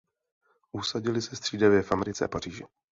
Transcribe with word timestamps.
Usadili 0.73 1.21
se 1.21 1.35
střídavě 1.35 1.81
v 1.83 1.91
Americe 1.91 2.25
a 2.25 2.27
Paříži. 2.27 2.63